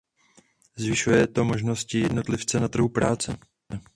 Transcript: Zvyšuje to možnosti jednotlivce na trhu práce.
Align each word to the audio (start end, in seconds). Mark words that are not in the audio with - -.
Zvyšuje 0.75 1.27
to 1.27 1.43
možnosti 1.45 1.99
jednotlivce 1.99 2.59
na 2.59 2.67
trhu 2.67 2.89
práce. 2.89 3.37